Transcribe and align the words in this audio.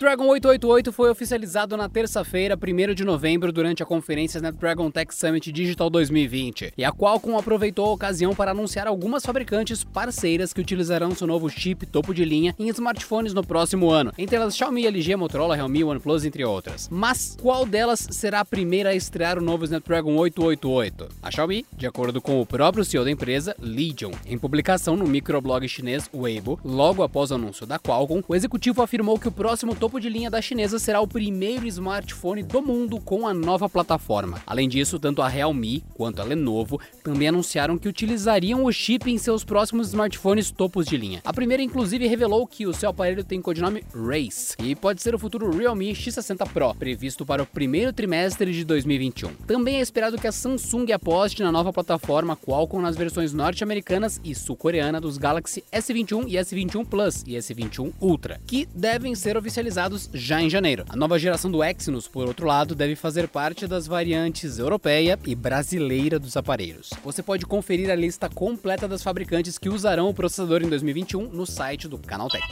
Snapdragon 0.00 0.28
888 0.28 0.92
foi 0.92 1.10
oficializado 1.10 1.76
na 1.76 1.86
terça-feira, 1.86 2.56
1 2.56 2.94
de 2.94 3.04
novembro, 3.04 3.52
durante 3.52 3.82
a 3.82 3.86
conferência 3.86 4.38
Snapdragon 4.38 4.90
Tech 4.90 5.14
Summit 5.14 5.52
Digital 5.52 5.90
2020, 5.90 6.72
e 6.74 6.82
a 6.82 6.90
Qualcomm 6.90 7.36
aproveitou 7.36 7.84
a 7.84 7.92
ocasião 7.92 8.34
para 8.34 8.52
anunciar 8.52 8.86
algumas 8.86 9.26
fabricantes 9.26 9.84
parceiras 9.84 10.54
que 10.54 10.60
utilizarão 10.62 11.14
seu 11.14 11.26
novo 11.26 11.50
chip 11.50 11.84
topo 11.84 12.14
de 12.14 12.24
linha 12.24 12.54
em 12.58 12.70
smartphones 12.70 13.34
no 13.34 13.46
próximo 13.46 13.90
ano, 13.90 14.10
entre 14.16 14.36
elas 14.36 14.56
Xiaomi, 14.56 14.86
LG, 14.86 15.16
Motorola, 15.16 15.54
Realme, 15.54 15.84
OnePlus, 15.84 16.24
entre 16.24 16.46
outras. 16.46 16.88
Mas 16.90 17.36
qual 17.38 17.66
delas 17.66 18.08
será 18.10 18.40
a 18.40 18.44
primeira 18.44 18.88
a 18.88 18.94
estrear 18.94 19.36
o 19.36 19.42
novo 19.42 19.64
Snapdragon 19.64 20.16
888? 20.16 21.08
A 21.22 21.30
Xiaomi, 21.30 21.66
de 21.76 21.86
acordo 21.86 22.22
com 22.22 22.40
o 22.40 22.46
próprio 22.46 22.86
CEO 22.86 23.04
da 23.04 23.10
empresa, 23.10 23.54
Legion. 23.60 24.12
Em 24.24 24.38
publicação 24.38 24.96
no 24.96 25.06
microblog 25.06 25.68
chinês 25.68 26.08
Weibo, 26.14 26.58
logo 26.64 27.02
após 27.02 27.30
o 27.30 27.34
anúncio 27.34 27.66
da 27.66 27.78
Qualcomm, 27.78 28.22
o 28.26 28.34
executivo 28.34 28.80
afirmou 28.80 29.18
que 29.18 29.28
o 29.28 29.32
próximo 29.32 29.50
próximo 29.50 29.74
topo 29.90 29.98
de 29.98 30.08
linha 30.08 30.30
da 30.30 30.40
chinesa 30.40 30.78
será 30.78 31.00
o 31.00 31.08
primeiro 31.08 31.66
smartphone 31.66 32.44
do 32.44 32.62
mundo 32.62 33.00
com 33.00 33.26
a 33.26 33.34
nova 33.34 33.68
plataforma. 33.68 34.40
Além 34.46 34.68
disso, 34.68 35.00
tanto 35.00 35.20
a 35.20 35.26
Realme 35.26 35.82
quanto 35.94 36.22
a 36.22 36.24
Lenovo 36.24 36.80
também 37.02 37.26
anunciaram 37.26 37.76
que 37.76 37.88
utilizariam 37.88 38.64
o 38.64 38.70
chip 38.70 39.10
em 39.10 39.18
seus 39.18 39.42
próximos 39.42 39.88
smartphones 39.88 40.52
topos 40.52 40.86
de 40.86 40.96
linha. 40.96 41.20
A 41.24 41.32
primeira, 41.32 41.60
inclusive, 41.60 42.06
revelou 42.06 42.46
que 42.46 42.68
o 42.68 42.72
seu 42.72 42.90
aparelho 42.90 43.24
tem 43.24 43.42
codinome 43.42 43.82
Race 43.92 44.54
e 44.60 44.76
pode 44.76 45.02
ser 45.02 45.12
o 45.12 45.18
futuro 45.18 45.50
Realme 45.50 45.92
X60 45.92 46.48
Pro, 46.52 46.72
previsto 46.72 47.26
para 47.26 47.42
o 47.42 47.46
primeiro 47.46 47.92
trimestre 47.92 48.52
de 48.52 48.64
2021. 48.64 49.34
Também 49.44 49.78
é 49.78 49.80
esperado 49.80 50.18
que 50.18 50.28
a 50.28 50.32
Samsung 50.32 50.92
aposte 50.92 51.42
na 51.42 51.50
nova 51.50 51.72
plataforma 51.72 52.36
Qualcomm 52.36 52.80
nas 52.80 52.96
versões 52.96 53.32
norte-americanas 53.32 54.20
e 54.22 54.36
sul-coreana 54.36 55.00
dos 55.00 55.18
Galaxy 55.18 55.64
S21 55.72 56.28
e 56.28 56.34
S21 56.34 56.86
Plus 56.86 57.24
e 57.26 57.32
S21 57.32 57.92
Ultra, 58.00 58.40
que 58.46 58.68
devem 58.72 59.16
ser 59.16 59.36
oficializados 59.36 59.79
oficializados 59.80 60.10
já 60.12 60.42
em 60.42 60.50
janeiro. 60.50 60.84
A 60.88 60.96
nova 60.96 61.18
geração 61.18 61.50
do 61.50 61.64
Exynos, 61.64 62.06
por 62.06 62.26
outro 62.26 62.46
lado, 62.46 62.74
deve 62.74 62.94
fazer 62.94 63.28
parte 63.28 63.66
das 63.66 63.86
variantes 63.86 64.58
europeia 64.58 65.18
e 65.24 65.34
brasileira 65.34 66.18
dos 66.18 66.36
aparelhos. 66.36 66.90
Você 67.02 67.22
pode 67.22 67.46
conferir 67.46 67.90
a 67.90 67.94
lista 67.94 68.28
completa 68.28 68.86
das 68.86 69.02
fabricantes 69.02 69.56
que 69.58 69.68
usarão 69.68 70.08
o 70.08 70.14
processador 70.14 70.62
em 70.62 70.68
2021 70.68 71.28
no 71.28 71.46
site 71.46 71.88
do 71.88 71.98
Canaltech. 71.98 72.44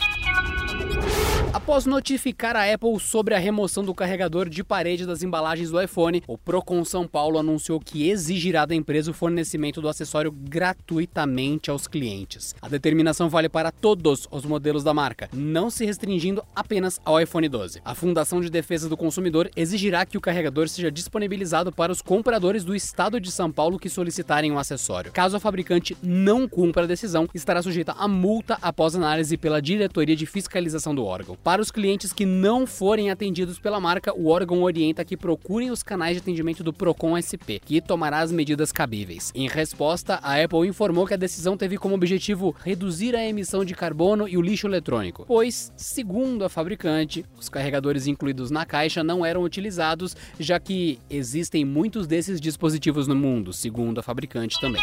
Após 1.50 1.86
notificar 1.86 2.54
a 2.54 2.70
Apple 2.70 3.00
sobre 3.00 3.34
a 3.34 3.38
remoção 3.38 3.82
do 3.82 3.94
carregador 3.94 4.50
de 4.50 4.62
parede 4.62 5.06
das 5.06 5.22
embalagens 5.22 5.70
do 5.70 5.80
iPhone, 5.80 6.22
o 6.26 6.36
Procon 6.36 6.84
São 6.84 7.06
Paulo 7.06 7.38
anunciou 7.38 7.80
que 7.80 8.10
exigirá 8.10 8.66
da 8.66 8.74
empresa 8.74 9.10
o 9.10 9.14
fornecimento 9.14 9.80
do 9.80 9.88
acessório 9.88 10.30
gratuitamente 10.30 11.70
aos 11.70 11.86
clientes. 11.86 12.54
A 12.60 12.68
determinação 12.68 13.30
vale 13.30 13.48
para 13.48 13.72
todos 13.72 14.28
os 14.30 14.44
modelos 14.44 14.84
da 14.84 14.92
marca, 14.92 15.30
não 15.32 15.70
se 15.70 15.86
restringindo 15.86 16.44
apenas 16.54 17.00
ao 17.02 17.18
iPhone 17.18 17.48
12. 17.48 17.80
A 17.82 17.94
Fundação 17.94 18.42
de 18.42 18.50
Defesa 18.50 18.86
do 18.86 18.96
Consumidor 18.96 19.50
exigirá 19.56 20.04
que 20.04 20.18
o 20.18 20.20
carregador 20.20 20.68
seja 20.68 20.90
disponibilizado 20.90 21.72
para 21.72 21.90
os 21.90 22.02
compradores 22.02 22.62
do 22.62 22.74
estado 22.74 23.18
de 23.18 23.32
São 23.32 23.50
Paulo 23.50 23.78
que 23.78 23.88
solicitarem 23.88 24.50
o 24.50 24.54
um 24.54 24.58
acessório. 24.58 25.12
Caso 25.12 25.38
a 25.38 25.40
fabricante 25.40 25.96
não 26.02 26.46
cumpra 26.46 26.84
a 26.84 26.86
decisão, 26.86 27.26
estará 27.34 27.62
sujeita 27.62 27.92
a 27.92 28.06
multa 28.06 28.58
após 28.60 28.94
análise 28.94 29.38
pela 29.38 29.62
Diretoria 29.62 30.14
de 30.14 30.26
Fiscalização 30.26 30.94
do 30.94 31.06
órgão. 31.06 31.37
Para 31.42 31.62
os 31.62 31.70
clientes 31.70 32.12
que 32.12 32.26
não 32.26 32.66
forem 32.66 33.10
atendidos 33.10 33.58
pela 33.58 33.80
marca, 33.80 34.12
o 34.14 34.28
órgão 34.28 34.62
orienta 34.62 35.04
que 35.04 35.16
procurem 35.16 35.70
os 35.70 35.82
canais 35.82 36.16
de 36.16 36.20
atendimento 36.20 36.62
do 36.62 36.72
Procon 36.72 37.16
SP, 37.16 37.60
que 37.64 37.80
tomará 37.80 38.18
as 38.18 38.32
medidas 38.32 38.72
cabíveis. 38.72 39.32
Em 39.34 39.48
resposta, 39.48 40.18
a 40.22 40.42
Apple 40.42 40.68
informou 40.68 41.06
que 41.06 41.14
a 41.14 41.18
decisão 41.18 41.56
teve 41.56 41.78
como 41.78 41.94
objetivo 41.94 42.54
reduzir 42.62 43.16
a 43.16 43.24
emissão 43.24 43.64
de 43.64 43.74
carbono 43.74 44.28
e 44.28 44.36
o 44.36 44.42
lixo 44.42 44.66
eletrônico, 44.66 45.24
pois, 45.26 45.72
segundo 45.76 46.44
a 46.44 46.48
fabricante, 46.48 47.24
os 47.38 47.48
carregadores 47.48 48.06
incluídos 48.06 48.50
na 48.50 48.66
caixa 48.66 49.02
não 49.02 49.24
eram 49.24 49.42
utilizados, 49.42 50.16
já 50.38 50.58
que 50.58 50.98
existem 51.08 51.64
muitos 51.64 52.06
desses 52.06 52.40
dispositivos 52.40 53.06
no 53.06 53.14
mundo, 53.14 53.52
segundo 53.52 54.00
a 54.00 54.02
fabricante 54.02 54.60
também. 54.60 54.82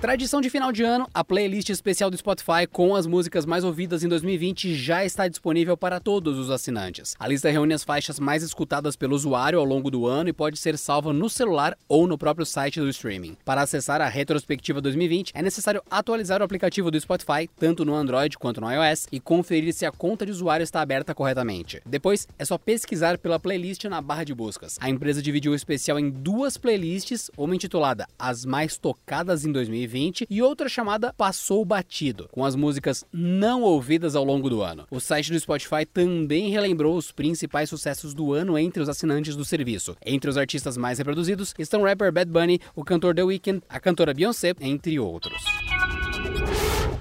Tradição 0.00 0.42
de 0.42 0.50
final 0.50 0.72
de 0.72 0.82
ano, 0.82 1.08
a 1.14 1.24
playlist 1.24 1.70
especial 1.70 2.10
do 2.10 2.18
Spotify 2.18 2.66
com 2.70 2.94
as 2.94 3.06
músicas 3.06 3.46
mais 3.46 3.64
ouvidas 3.64 4.04
em 4.04 4.08
2020 4.08 4.74
já 4.74 5.06
está 5.06 5.26
disponível 5.26 5.74
para 5.74 5.98
todos 5.98 6.38
os 6.38 6.50
assinantes. 6.50 7.14
A 7.18 7.26
lista 7.26 7.50
reúne 7.50 7.72
as 7.72 7.82
faixas 7.82 8.20
mais 8.20 8.42
escutadas 8.42 8.94
pelo 8.94 9.16
usuário 9.16 9.58
ao 9.58 9.64
longo 9.64 9.90
do 9.90 10.06
ano 10.06 10.28
e 10.28 10.34
pode 10.34 10.58
ser 10.58 10.76
salva 10.76 11.14
no 11.14 11.30
celular 11.30 11.76
ou 11.88 12.06
no 12.06 12.18
próprio 12.18 12.44
site 12.44 12.78
do 12.78 12.90
streaming. 12.90 13.38
Para 13.42 13.62
acessar 13.62 14.02
a 14.02 14.06
retrospectiva 14.06 14.82
2020, 14.82 15.32
é 15.34 15.40
necessário 15.40 15.82
atualizar 15.90 16.42
o 16.42 16.44
aplicativo 16.44 16.90
do 16.90 17.00
Spotify, 17.00 17.48
tanto 17.58 17.82
no 17.82 17.94
Android 17.94 18.36
quanto 18.36 18.60
no 18.60 18.70
iOS, 18.70 19.08
e 19.10 19.18
conferir 19.18 19.72
se 19.72 19.86
a 19.86 19.90
conta 19.90 20.26
de 20.26 20.32
usuário 20.32 20.62
está 20.62 20.82
aberta 20.82 21.14
corretamente. 21.14 21.80
Depois, 21.86 22.28
é 22.38 22.44
só 22.44 22.58
pesquisar 22.58 23.16
pela 23.16 23.40
playlist 23.40 23.84
na 23.84 24.02
barra 24.02 24.24
de 24.24 24.34
buscas. 24.34 24.76
A 24.78 24.90
empresa 24.90 25.22
dividiu 25.22 25.52
o 25.52 25.56
especial 25.56 25.98
em 25.98 26.10
duas 26.10 26.58
playlists, 26.58 27.30
uma 27.36 27.54
intitulada 27.54 28.06
As 28.18 28.44
Mais 28.44 28.76
Tocadas 28.76 29.46
em 29.46 29.50
2020 29.50 29.85
2020 29.86 30.26
e 30.28 30.42
outra 30.42 30.68
chamada 30.68 31.12
Passou 31.12 31.64
Batido, 31.64 32.28
com 32.32 32.44
as 32.44 32.54
músicas 32.54 33.04
não 33.12 33.62
ouvidas 33.62 34.14
ao 34.14 34.24
longo 34.24 34.50
do 34.50 34.62
ano. 34.62 34.86
O 34.90 35.00
site 35.00 35.32
do 35.32 35.40
Spotify 35.40 35.86
também 35.86 36.50
relembrou 36.50 36.96
os 36.96 37.12
principais 37.12 37.70
sucessos 37.70 38.12
do 38.12 38.32
ano 38.32 38.58
entre 38.58 38.82
os 38.82 38.88
assinantes 38.88 39.36
do 39.36 39.44
serviço. 39.44 39.96
Entre 40.04 40.28
os 40.28 40.36
artistas 40.36 40.76
mais 40.76 40.98
reproduzidos 40.98 41.54
estão 41.58 41.80
o 41.80 41.84
rapper 41.84 42.12
Bad 42.12 42.30
Bunny, 42.30 42.60
o 42.74 42.84
cantor 42.84 43.14
The 43.14 43.22
Weeknd, 43.22 43.62
a 43.68 43.80
cantora 43.80 44.12
Beyoncé, 44.12 44.54
entre 44.60 44.98
outros. 44.98 45.42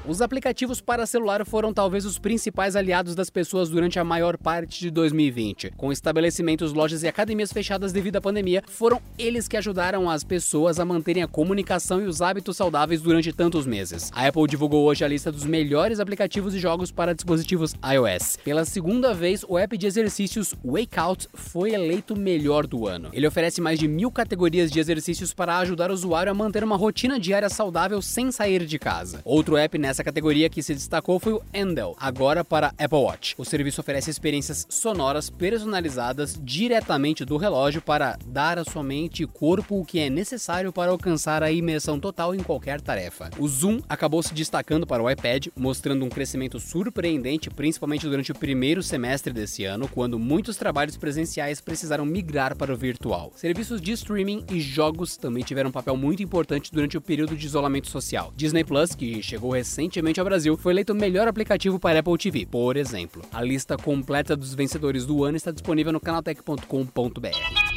Os 0.08 0.22
aplicativos 0.22 0.80
para 0.80 1.08
celular 1.08 1.44
foram 1.48 1.74
talvez 1.74 2.06
os 2.06 2.20
principais 2.20 2.76
aliados 2.76 3.16
das 3.16 3.32
pessoas 3.32 3.70
durante 3.70 3.98
a 3.98 4.04
maior 4.04 4.38
parte 4.38 4.80
de 4.80 4.92
2020. 4.92 5.72
Com 5.76 5.92
estabelecimentos, 5.92 6.74
lojas 6.74 7.02
e 7.02 7.08
academias 7.08 7.52
fechadas 7.52 7.92
devido 7.92 8.18
à 8.18 8.22
pandemia, 8.22 8.62
foram 8.68 9.02
eles 9.18 9.48
que 9.48 9.58
ajudaram 9.58 10.08
as 10.08 10.24
pessoas 10.24 10.80
a 10.80 10.86
manterem 10.86 11.24
a 11.24 11.28
comunicação 11.28 12.00
e 12.00 12.04
os 12.04 12.22
hábitos 12.22 12.56
saudáveis 12.56 13.02
durante 13.02 13.34
tantos 13.34 13.66
meses. 13.66 14.12
A 14.14 14.28
Apple 14.28 14.46
divulgou 14.48 14.86
hoje 14.86 15.04
a 15.04 15.08
lista 15.08 15.32
dos 15.32 15.44
melhores 15.44 16.00
aplicativos 16.00 16.54
e 16.54 16.60
jogos 16.60 16.92
para 16.92 17.16
dispositivos 17.16 17.74
iOS. 17.92 18.38
Pela 18.44 18.64
segunda 18.64 19.12
vez, 19.12 19.44
o 19.48 19.58
app 19.58 19.76
de 19.76 19.88
exercícios 19.88 20.54
Wake 20.64 21.00
Out 21.00 21.28
foi 21.34 21.72
eleito 21.72 22.16
melhor 22.16 22.68
do 22.68 22.88
ano. 22.88 23.10
Ele 23.12 23.26
oferece 23.26 23.60
mais 23.60 23.80
de 23.80 23.88
mil 23.88 24.12
categorias 24.12 24.70
de 24.70 24.80
exercícios 24.80 25.34
para 25.34 25.58
ajudar 25.58 25.90
o 25.90 25.96
usuário 25.96 26.32
a 26.32 26.36
manter 26.36 26.64
uma 26.64 26.78
rotina 26.78 27.20
diária 27.20 27.50
saudável 27.50 28.04
sem 28.04 28.32
sair 28.32 28.68
de 28.68 28.78
casa. 28.78 29.22
Outro 29.26 29.58
app 29.58 29.76
nessa 29.80 29.95
essa 29.96 30.04
categoria 30.04 30.50
que 30.50 30.62
se 30.62 30.74
destacou 30.74 31.22
foi 31.22 31.32
o 31.32 31.42
Endel, 31.54 31.96
agora 31.98 32.44
para 32.44 32.74
Apple 32.78 32.98
Watch. 32.98 33.34
O 33.38 33.46
serviço 33.46 33.80
oferece 33.80 34.10
experiências 34.10 34.68
sonoras 34.70 35.30
personalizadas 35.30 36.38
diretamente 36.44 37.24
do 37.24 37.38
relógio 37.38 37.82
para 37.82 38.20
dar 38.28 38.60
à 38.60 38.66
sua 38.66 38.84
mente 38.84 39.24
e 39.24 39.26
corpo 39.26 39.80
o 39.80 39.86
que 39.86 40.00
é 40.00 40.10
necessário 40.10 40.74
para 40.74 40.92
alcançar 40.92 41.42
a 41.42 41.50
imersão 41.50 41.98
total 41.98 42.36
em 42.36 42.44
qualquer 42.44 42.82
tarefa. 42.82 43.30
O 43.40 43.48
Zoom 43.48 43.80
acabou 43.88 44.22
se 44.22 44.34
destacando 44.34 44.86
para 44.86 45.02
o 45.02 45.10
iPad, 45.10 45.48
mostrando 45.56 46.04
um 46.04 46.10
crescimento 46.10 46.60
surpreendente, 46.60 47.50
principalmente 47.50 48.06
durante 48.06 48.34
o 48.34 48.36
primeiro 48.36 48.84
semestre 48.84 49.32
desse 49.32 49.64
ano, 49.64 49.88
quando 49.88 50.20
muitos 50.20 50.58
trabalhos 50.58 50.98
presenciais 50.98 51.62
precisaram 51.62 52.06
migrar 52.06 52.58
para 52.58 52.74
o 52.74 52.78
virtual. 52.78 53.32
Serviços 53.34 53.80
de 53.80 53.94
streaming 53.94 54.44
e 54.52 54.60
jogos 54.60 55.16
também 55.16 55.44
tiveram 55.44 55.70
um 55.70 55.74
papel 55.74 55.96
muito 55.96 56.22
importante 56.22 56.70
durante 56.70 56.98
o 56.98 57.02
período 57.02 57.38
de 57.38 57.46
isolamento 57.46 57.88
social. 57.88 58.34
Disney 58.36 58.66
Plus, 58.66 58.94
que 58.94 59.24
chegou 59.24 59.52
recém 59.52 59.85
recentemente 59.86 60.20
ao 60.20 60.26
Brasil, 60.26 60.58
foi 60.58 60.74
eleito 60.74 60.94
o 60.94 60.96
melhor 60.96 61.28
aplicativo 61.28 61.80
para 61.80 62.00
Apple 62.00 62.18
TV, 62.18 62.46
por 62.46 62.76
exemplo. 62.76 63.22
A 63.32 63.42
lista 63.42 63.78
completa 63.78 64.36
dos 64.36 64.54
vencedores 64.54 65.06
do 65.06 65.24
ano 65.24 65.38
está 65.38 65.52
disponível 65.52 65.94
no 65.94 66.00
canaltech.com.br. 66.00 67.75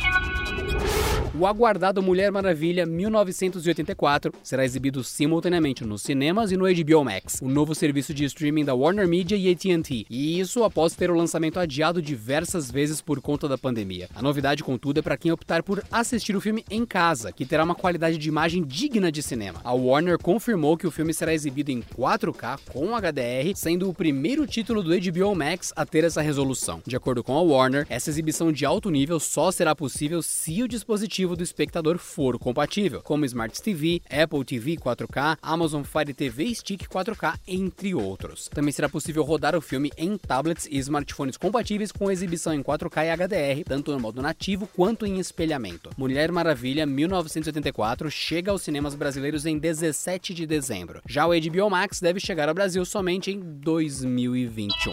O 1.40 1.46
aguardado 1.46 2.02
Mulher 2.02 2.32
Maravilha 2.32 2.84
1984 2.84 4.32
será 4.42 4.64
exibido 4.64 5.04
simultaneamente 5.04 5.84
nos 5.84 6.02
cinemas 6.02 6.50
e 6.50 6.56
no 6.56 6.64
HBO 6.64 7.04
Max, 7.04 7.38
o 7.40 7.48
novo 7.48 7.76
serviço 7.76 8.12
de 8.12 8.24
streaming 8.24 8.64
da 8.64 8.74
Warner 8.74 9.06
Media 9.06 9.36
e 9.36 9.48
AT&T. 9.48 10.04
E 10.10 10.40
isso 10.40 10.64
após 10.64 10.96
ter 10.96 11.12
o 11.12 11.14
lançamento 11.14 11.60
adiado 11.60 12.02
diversas 12.02 12.72
vezes 12.72 13.00
por 13.00 13.20
conta 13.20 13.46
da 13.46 13.56
pandemia. 13.56 14.08
A 14.16 14.20
novidade, 14.20 14.64
contudo, 14.64 14.98
é 14.98 15.02
para 15.02 15.16
quem 15.16 15.30
optar 15.30 15.62
por 15.62 15.80
assistir 15.92 16.34
o 16.34 16.40
filme 16.40 16.64
em 16.68 16.84
casa, 16.84 17.30
que 17.30 17.46
terá 17.46 17.62
uma 17.62 17.76
qualidade 17.76 18.18
de 18.18 18.28
imagem 18.28 18.64
digna 18.64 19.12
de 19.12 19.22
cinema. 19.22 19.60
A 19.62 19.72
Warner 19.72 20.18
confirmou 20.18 20.76
que 20.76 20.88
o 20.88 20.90
filme 20.90 21.14
será 21.14 21.32
exibido 21.32 21.70
em 21.70 21.82
4K 21.82 22.58
com 22.72 22.96
HDR, 22.96 23.54
sendo 23.54 23.88
o 23.88 23.94
primeiro 23.94 24.44
título 24.44 24.82
do 24.82 24.90
HBO 24.90 25.36
Max 25.36 25.72
a 25.76 25.86
ter 25.86 26.02
essa 26.02 26.20
resolução. 26.20 26.82
De 26.84 26.96
acordo 26.96 27.22
com 27.22 27.36
a 27.36 27.42
Warner, 27.42 27.86
essa 27.88 28.10
exibição 28.10 28.50
de 28.50 28.66
alto 28.66 28.90
nível 28.90 29.20
só 29.20 29.52
será 29.52 29.72
possível 29.72 30.20
se 30.20 30.64
o 30.64 30.66
dispositivo 30.66 31.27
dispositivo 31.28 31.36
do 31.36 31.42
espectador 31.42 31.98
for 31.98 32.38
compatível, 32.38 33.02
como 33.02 33.24
Smart 33.24 33.60
TV, 33.60 34.00
Apple 34.10 34.44
TV 34.44 34.76
4K, 34.76 35.38
Amazon 35.42 35.82
Fire 35.82 36.14
TV 36.14 36.54
Stick 36.54 36.86
4K, 36.86 37.38
entre 37.46 37.94
outros. 37.94 38.48
Também 38.48 38.72
será 38.72 38.88
possível 38.88 39.22
rodar 39.22 39.54
o 39.56 39.60
filme 39.60 39.90
em 39.96 40.16
tablets 40.16 40.66
e 40.70 40.78
smartphones 40.78 41.36
compatíveis 41.36 41.92
com 41.92 42.10
exibição 42.10 42.54
em 42.54 42.62
4K 42.62 43.06
e 43.06 43.10
HDR, 43.16 43.64
tanto 43.66 43.92
no 43.92 44.00
modo 44.00 44.22
nativo 44.22 44.68
quanto 44.74 45.04
em 45.06 45.18
espelhamento. 45.18 45.90
Mulher 45.96 46.30
Maravilha 46.32 46.86
1984 46.86 48.10
chega 48.10 48.50
aos 48.50 48.62
cinemas 48.62 48.94
brasileiros 48.94 49.46
em 49.46 49.58
17 49.58 50.34
de 50.34 50.46
dezembro. 50.46 51.02
Já 51.06 51.26
o 51.26 51.30
HBO 51.30 51.70
Max 51.70 52.00
deve 52.00 52.20
chegar 52.20 52.48
ao 52.48 52.54
Brasil 52.54 52.84
somente 52.84 53.30
em 53.30 53.40
2021. 53.40 54.92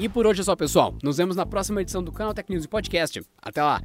E 0.00 0.08
por 0.08 0.26
hoje 0.26 0.40
é 0.40 0.44
só, 0.44 0.56
pessoal. 0.56 0.96
Nos 1.02 1.18
vemos 1.18 1.36
na 1.36 1.46
próxima 1.46 1.80
edição 1.80 2.02
do 2.02 2.10
Canal 2.10 2.34
Tech 2.34 2.50
News 2.50 2.66
Podcast. 2.66 3.22
Até 3.40 3.62
lá! 3.62 3.80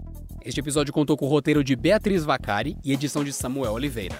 Este 0.47 0.61
episódio 0.61 0.93
contou 0.93 1.17
com 1.17 1.25
o 1.25 1.27
roteiro 1.27 1.61
de 1.61 1.75
Beatriz 1.75 2.23
Vacari 2.23 2.77
e 2.81 2.93
edição 2.93 3.21
de 3.21 3.33
Samuel 3.33 3.73
Oliveira. 3.73 4.15